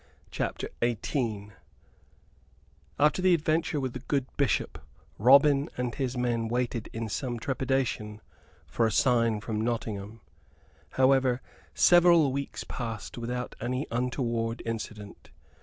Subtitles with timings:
[0.31, 1.51] CHAPTER XVIII
[2.97, 4.79] After the adventure with the good Bishop,
[5.19, 8.19] Robin and his men waited in some trepidation
[8.65, 10.21] for a sign from Nottingham.
[10.93, 11.39] However,
[11.75, 15.29] several weeks passed without any untoward incident.